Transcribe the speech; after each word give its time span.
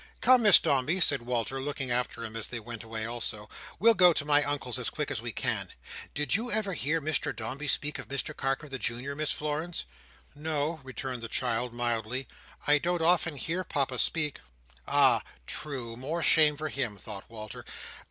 "Come, 0.19 0.41
Miss 0.41 0.57
Dombey," 0.57 0.99
said 0.99 1.21
Walter, 1.21 1.61
looking 1.61 1.91
after 1.91 2.23
him 2.23 2.35
as 2.35 2.47
they 2.47 2.59
turned 2.59 2.81
away 2.83 3.05
also, 3.05 3.47
"we'll 3.77 3.93
go 3.93 4.13
to 4.13 4.25
my 4.25 4.41
Uncle's 4.43 4.79
as 4.79 4.89
quick 4.89 5.11
as 5.11 5.21
we 5.21 5.31
can. 5.31 5.69
Did 6.15 6.33
you 6.33 6.49
ever 6.49 6.73
hear 6.73 6.99
Mr 6.99 7.35
Dombey 7.35 7.67
speak 7.67 7.99
of 7.99 8.07
Mr 8.07 8.35
Carker 8.35 8.67
the 8.67 8.79
Junior, 8.79 9.13
Miss 9.15 9.31
Florence?" 9.31 9.85
"No," 10.33 10.79
returned 10.83 11.21
the 11.21 11.27
child, 11.27 11.71
mildly, 11.71 12.27
"I 12.65 12.79
don't 12.79 13.03
often 13.03 13.35
hear 13.35 13.63
Papa 13.63 13.99
speak." 13.99 14.39
"Ah! 14.87 15.21
true! 15.45 15.95
more 15.95 16.23
shame 16.23 16.57
for 16.57 16.69
him," 16.69 16.97
thought 16.97 17.29
Walter. 17.29 17.63